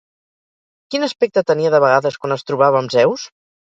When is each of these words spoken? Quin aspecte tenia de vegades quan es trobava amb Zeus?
Quin 0.95 1.05
aspecte 1.09 1.45
tenia 1.53 1.75
de 1.79 1.85
vegades 1.87 2.21
quan 2.25 2.39
es 2.41 2.51
trobava 2.51 2.85
amb 2.85 2.99
Zeus? 3.01 3.33